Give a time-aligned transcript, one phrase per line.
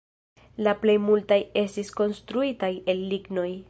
[0.67, 3.51] La plej multaj estis konstruitaj el lignoj.